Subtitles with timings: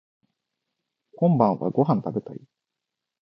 [1.15, 2.41] こんばんはご飯食べたい